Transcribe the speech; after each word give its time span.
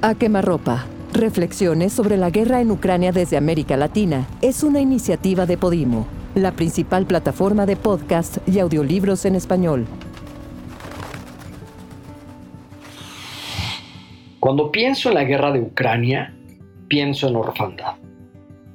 A 0.00 0.14
quemarropa. 0.14 0.86
Reflexiones 1.12 1.92
sobre 1.92 2.16
la 2.16 2.30
guerra 2.30 2.60
en 2.60 2.70
Ucrania 2.70 3.10
desde 3.10 3.36
América 3.36 3.76
Latina 3.76 4.28
es 4.42 4.62
una 4.62 4.80
iniciativa 4.80 5.44
de 5.44 5.58
Podimo, 5.58 6.06
la 6.36 6.52
principal 6.52 7.04
plataforma 7.04 7.66
de 7.66 7.74
podcast 7.74 8.38
y 8.46 8.60
audiolibros 8.60 9.24
en 9.24 9.34
español. 9.34 9.86
Cuando 14.38 14.70
pienso 14.70 15.08
en 15.08 15.16
la 15.16 15.24
guerra 15.24 15.50
de 15.50 15.62
Ucrania, 15.62 16.32
pienso 16.86 17.26
en 17.26 17.34
orfandad. 17.34 17.96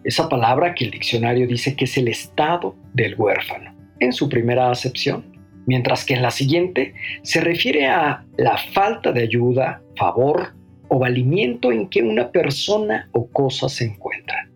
Esa 0.04 0.28
palabra 0.28 0.76
que 0.76 0.84
el 0.84 0.92
diccionario 0.92 1.48
dice 1.48 1.78
que 1.78 1.86
es 1.86 1.98
el 1.98 2.10
estado 2.10 2.76
del 2.94 3.16
huérfano, 3.18 3.74
en 4.02 4.12
su 4.12 4.28
primera 4.28 4.70
acepción, 4.70 5.24
mientras 5.68 6.04
que 6.04 6.16
en 6.16 6.22
la 6.22 6.32
siguiente 6.32 6.96
se 7.22 7.40
refiere 7.40 7.88
a 7.88 8.26
la 8.36 8.58
falta 8.58 9.14
de 9.14 9.22
ayuda, 9.22 9.82
favor 9.96 10.62
o 10.88 11.00
valimiento 11.00 11.72
en 11.72 11.88
que 11.88 12.02
una 12.02 12.32
persona 12.32 13.10
o 13.12 13.28
cosa 13.28 13.70
se 13.70 13.86
encuentra. 13.86 14.50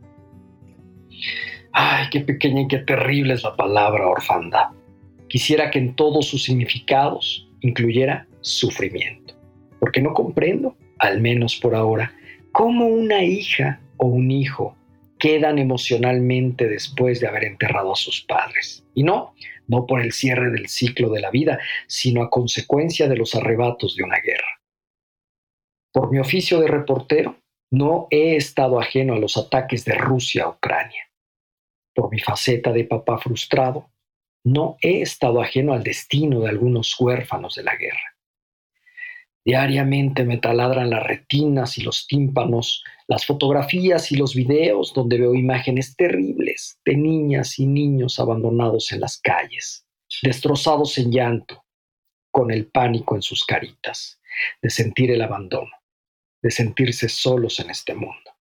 Ay, 1.71 2.07
qué 2.11 2.21
pequeña 2.21 2.61
y 2.61 2.67
qué 2.67 2.79
terrible 2.79 3.33
es 3.33 3.43
la 3.43 3.55
palabra 3.55 4.07
orfandad. 4.07 4.69
Quisiera 5.27 5.69
que 5.69 5.79
en 5.79 5.95
todos 5.95 6.27
sus 6.27 6.43
significados 6.43 7.49
incluyera 7.61 8.27
sufrimiento, 8.41 9.35
porque 9.79 10.01
no 10.01 10.13
comprendo, 10.13 10.75
al 10.99 11.21
menos 11.21 11.55
por 11.57 11.75
ahora, 11.75 12.13
cómo 12.51 12.87
una 12.87 13.23
hija 13.23 13.79
o 13.97 14.07
un 14.07 14.31
hijo 14.31 14.75
quedan 15.19 15.59
emocionalmente 15.59 16.67
después 16.67 17.19
de 17.19 17.27
haber 17.27 17.43
enterrado 17.43 17.93
a 17.93 17.95
sus 17.95 18.21
padres. 18.21 18.85
Y 18.93 19.03
no, 19.03 19.33
no 19.67 19.85
por 19.85 20.01
el 20.01 20.11
cierre 20.11 20.51
del 20.51 20.67
ciclo 20.67 21.09
de 21.09 21.21
la 21.21 21.31
vida, 21.31 21.59
sino 21.87 22.23
a 22.23 22.29
consecuencia 22.29 23.07
de 23.07 23.17
los 23.17 23.35
arrebatos 23.35 23.95
de 23.95 24.03
una 24.03 24.17
guerra. 24.19 24.56
Por 25.97 26.11
mi 26.11 26.19
oficio 26.19 26.59
de 26.59 26.67
reportero, 26.67 27.37
no 27.71 28.05
he 28.11 28.35
estado 28.35 28.79
ajeno 28.79 29.15
a 29.15 29.19
los 29.19 29.35
ataques 29.35 29.83
de 29.83 29.95
Rusia 29.95 30.43
a 30.43 30.49
Ucrania. 30.49 31.09
Por 31.95 32.11
mi 32.11 32.19
faceta 32.19 32.71
de 32.71 32.83
papá 32.83 33.17
frustrado, 33.17 33.89
no 34.43 34.77
he 34.79 35.01
estado 35.01 35.41
ajeno 35.41 35.73
al 35.73 35.81
destino 35.81 36.41
de 36.41 36.49
algunos 36.49 36.95
huérfanos 36.99 37.55
de 37.55 37.63
la 37.63 37.75
guerra. 37.75 38.15
Diariamente 39.43 40.23
me 40.23 40.37
taladran 40.37 40.91
las 40.91 41.01
retinas 41.01 41.79
y 41.79 41.81
los 41.81 42.05
tímpanos, 42.05 42.83
las 43.07 43.25
fotografías 43.25 44.11
y 44.11 44.17
los 44.17 44.35
videos 44.35 44.93
donde 44.93 45.17
veo 45.17 45.33
imágenes 45.33 45.95
terribles 45.95 46.79
de 46.85 46.95
niñas 46.95 47.57
y 47.57 47.65
niños 47.65 48.19
abandonados 48.19 48.91
en 48.91 48.99
las 48.99 49.17
calles, 49.19 49.87
destrozados 50.21 50.95
en 50.99 51.11
llanto, 51.11 51.65
con 52.29 52.51
el 52.51 52.67
pánico 52.67 53.15
en 53.15 53.23
sus 53.23 53.43
caritas, 53.43 54.21
de 54.61 54.69
sentir 54.69 55.09
el 55.09 55.23
abandono, 55.23 55.71
de 56.41 56.51
sentirse 56.51 57.09
solos 57.09 57.59
en 57.59 57.69
este 57.69 57.93
mundo. 57.93 58.31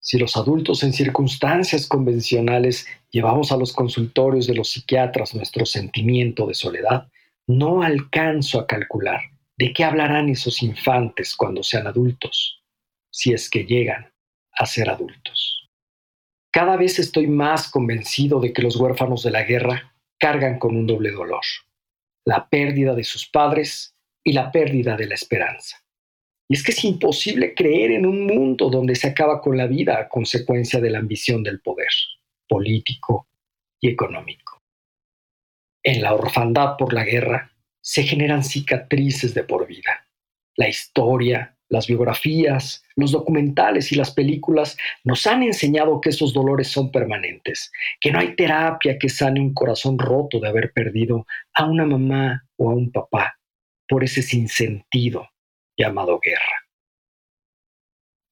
Si 0.00 0.18
los 0.18 0.36
adultos 0.36 0.82
en 0.82 0.92
circunstancias 0.92 1.86
convencionales 1.86 2.86
llevamos 3.10 3.52
a 3.52 3.56
los 3.56 3.72
consultorios 3.72 4.46
de 4.46 4.54
los 4.54 4.70
psiquiatras 4.70 5.34
nuestro 5.34 5.64
sentimiento 5.64 6.46
de 6.46 6.54
soledad, 6.54 7.08
no 7.46 7.82
alcanzo 7.82 8.60
a 8.60 8.66
calcular 8.66 9.20
¿De 9.56 9.72
qué 9.72 9.84
hablarán 9.84 10.28
esos 10.28 10.62
infantes 10.62 11.36
cuando 11.36 11.62
sean 11.62 11.86
adultos, 11.86 12.64
si 13.10 13.32
es 13.32 13.48
que 13.48 13.64
llegan 13.64 14.12
a 14.52 14.66
ser 14.66 14.90
adultos? 14.90 15.70
Cada 16.52 16.76
vez 16.76 16.98
estoy 16.98 17.28
más 17.28 17.70
convencido 17.70 18.40
de 18.40 18.52
que 18.52 18.62
los 18.62 18.76
huérfanos 18.76 19.22
de 19.22 19.30
la 19.30 19.44
guerra 19.44 19.94
cargan 20.18 20.58
con 20.58 20.76
un 20.76 20.88
doble 20.88 21.12
dolor, 21.12 21.44
la 22.24 22.48
pérdida 22.48 22.94
de 22.94 23.04
sus 23.04 23.28
padres 23.28 23.94
y 24.24 24.32
la 24.32 24.50
pérdida 24.50 24.96
de 24.96 25.06
la 25.06 25.14
esperanza. 25.14 25.83
Es 26.54 26.62
que 26.62 26.70
es 26.70 26.84
imposible 26.84 27.52
creer 27.52 27.90
en 27.90 28.06
un 28.06 28.26
mundo 28.28 28.70
donde 28.70 28.94
se 28.94 29.08
acaba 29.08 29.40
con 29.40 29.56
la 29.56 29.66
vida 29.66 29.98
a 29.98 30.08
consecuencia 30.08 30.80
de 30.80 30.88
la 30.88 31.00
ambición 31.00 31.42
del 31.42 31.60
poder 31.60 31.88
político 32.48 33.26
y 33.80 33.88
económico. 33.88 34.62
En 35.82 36.00
la 36.00 36.14
orfandad 36.14 36.76
por 36.78 36.92
la 36.92 37.02
guerra, 37.02 37.50
se 37.80 38.04
generan 38.04 38.44
cicatrices 38.44 39.34
de 39.34 39.42
por 39.42 39.66
vida. 39.66 40.06
La 40.54 40.68
historia, 40.68 41.58
las 41.68 41.88
biografías, 41.88 42.84
los 42.94 43.10
documentales 43.10 43.90
y 43.90 43.96
las 43.96 44.12
películas 44.12 44.76
nos 45.02 45.26
han 45.26 45.42
enseñado 45.42 46.00
que 46.00 46.10
esos 46.10 46.32
dolores 46.32 46.68
son 46.68 46.92
permanentes, 46.92 47.72
que 48.00 48.12
no 48.12 48.20
hay 48.20 48.36
terapia 48.36 48.96
que 48.96 49.08
sane 49.08 49.40
un 49.40 49.54
corazón 49.54 49.98
roto 49.98 50.38
de 50.38 50.50
haber 50.50 50.72
perdido 50.72 51.26
a 51.52 51.64
una 51.64 51.84
mamá 51.84 52.46
o 52.54 52.70
a 52.70 52.74
un 52.74 52.92
papá 52.92 53.40
por 53.88 54.04
ese 54.04 54.22
sinsentido 54.22 55.33
llamado 55.76 56.18
guerra. 56.20 56.64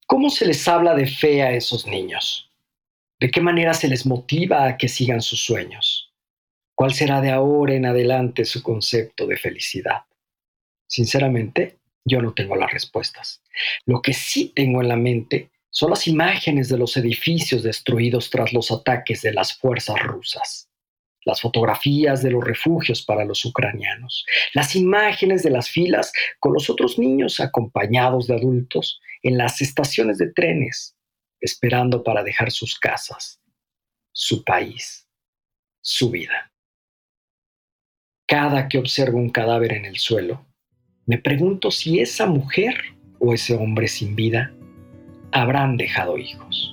¿Cómo 0.07 0.29
se 0.29 0.45
les 0.45 0.67
habla 0.67 0.93
de 0.95 1.07
fe 1.07 1.41
a 1.41 1.51
esos 1.51 1.87
niños? 1.87 2.51
¿De 3.19 3.31
qué 3.31 3.41
manera 3.41 3.73
se 3.73 3.87
les 3.87 4.05
motiva 4.05 4.65
a 4.67 4.77
que 4.77 4.87
sigan 4.87 5.21
sus 5.21 5.43
sueños? 5.43 6.13
¿Cuál 6.75 6.93
será 6.93 7.21
de 7.21 7.31
ahora 7.31 7.73
en 7.73 7.85
adelante 7.85 8.45
su 8.45 8.61
concepto 8.61 9.27
de 9.27 9.37
felicidad? 9.37 10.03
Sinceramente, 10.87 11.79
yo 12.05 12.21
no 12.21 12.33
tengo 12.33 12.55
las 12.55 12.71
respuestas. 12.71 13.41
Lo 13.85 14.01
que 14.01 14.13
sí 14.13 14.51
tengo 14.55 14.81
en 14.81 14.89
la 14.89 14.95
mente 14.95 15.51
son 15.69 15.91
las 15.91 16.07
imágenes 16.07 16.69
de 16.69 16.77
los 16.77 16.97
edificios 16.97 17.63
destruidos 17.63 18.29
tras 18.29 18.53
los 18.53 18.71
ataques 18.71 19.21
de 19.21 19.33
las 19.33 19.57
fuerzas 19.57 19.99
rusas, 20.01 20.69
las 21.25 21.41
fotografías 21.41 22.21
de 22.21 22.31
los 22.31 22.43
refugios 22.43 23.03
para 23.03 23.25
los 23.25 23.43
ucranianos, 23.45 24.25
las 24.53 24.75
imágenes 24.75 25.43
de 25.43 25.49
las 25.49 25.69
filas 25.69 26.11
con 26.39 26.53
los 26.53 26.69
otros 26.69 26.99
niños 26.99 27.39
acompañados 27.39 28.27
de 28.27 28.35
adultos 28.35 28.99
en 29.21 29.37
las 29.37 29.61
estaciones 29.61 30.17
de 30.17 30.31
trenes, 30.31 30.95
esperando 31.39 32.03
para 32.03 32.23
dejar 32.23 32.51
sus 32.51 32.77
casas, 32.77 33.39
su 34.11 34.43
país, 34.43 35.07
su 35.81 36.09
vida. 36.09 36.51
Cada 38.27 38.67
que 38.67 38.77
observo 38.77 39.17
un 39.17 39.29
cadáver 39.29 39.73
en 39.73 39.85
el 39.85 39.97
suelo, 39.97 40.45
me 41.05 41.17
pregunto 41.17 41.71
si 41.71 41.99
esa 41.99 42.25
mujer 42.25 42.95
o 43.19 43.33
ese 43.33 43.55
hombre 43.55 43.87
sin 43.87 44.15
vida 44.15 44.53
habrán 45.31 45.75
dejado 45.77 46.17
hijos. 46.17 46.72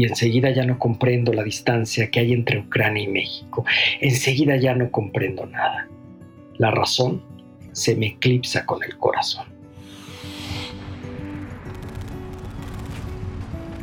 Y 0.00 0.06
enseguida 0.06 0.50
ya 0.50 0.64
no 0.64 0.78
comprendo 0.78 1.30
la 1.34 1.42
distancia 1.42 2.10
que 2.10 2.20
hay 2.20 2.32
entre 2.32 2.58
Ucrania 2.58 3.02
y 3.02 3.08
México. 3.08 3.66
Enseguida 4.00 4.56
ya 4.56 4.74
no 4.74 4.90
comprendo 4.90 5.44
nada. 5.44 5.88
La 6.56 6.70
razón 6.70 7.22
se 7.72 7.94
me 7.96 8.06
eclipsa 8.06 8.64
con 8.64 8.82
el 8.82 8.96
corazón. 8.96 9.44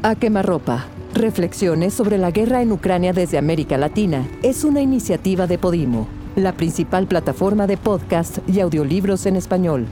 A 0.01 0.15
quemarropa. 0.15 0.87
Reflexiones 1.13 1.93
sobre 1.93 2.17
la 2.17 2.31
guerra 2.31 2.63
en 2.63 2.71
Ucrania 2.71 3.13
desde 3.13 3.37
América 3.37 3.77
Latina 3.77 4.27
es 4.41 4.63
una 4.63 4.81
iniciativa 4.81 5.45
de 5.45 5.59
Podimo 5.59 6.07
la 6.37 6.53
principal 6.53 7.07
plataforma 7.07 7.65
de 7.65 7.77
podcast 7.77 8.37
y 8.47 8.59
audiolibros 8.59 9.25
en 9.25 9.37
español. 9.37 9.87